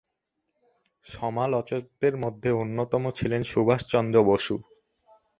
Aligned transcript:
সমালোচকদের 1.05 2.13
মধ্যে 2.17 2.49
অন্যতম 2.61 3.03
ছিলেন 3.11 3.41
সুভাষচন্দ্র 3.43 4.17
বসু। 4.23 4.55